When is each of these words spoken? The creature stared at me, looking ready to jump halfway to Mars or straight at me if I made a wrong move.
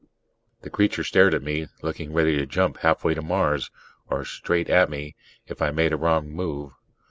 The 0.63 0.71
creature 0.71 1.03
stared 1.03 1.35
at 1.35 1.43
me, 1.43 1.67
looking 1.83 2.11
ready 2.11 2.35
to 2.39 2.47
jump 2.47 2.77
halfway 2.77 3.13
to 3.13 3.21
Mars 3.21 3.69
or 4.09 4.25
straight 4.25 4.67
at 4.67 4.89
me 4.89 5.15
if 5.45 5.61
I 5.61 5.69
made 5.69 5.93
a 5.93 5.95
wrong 5.95 6.27
move. 6.31 6.71